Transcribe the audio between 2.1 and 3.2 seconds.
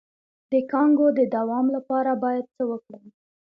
باید څه وکړم؟